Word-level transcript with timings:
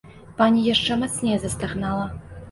Пані 0.39 0.61
яшчэ 0.67 0.97
мацней 1.01 1.37
застагнала. 1.43 2.07